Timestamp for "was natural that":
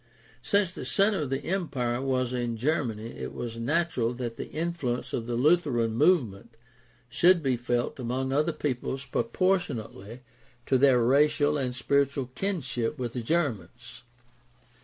3.35-4.35